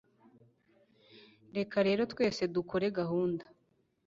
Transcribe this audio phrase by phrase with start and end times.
[1.57, 3.43] reka rero twese dukore gahunda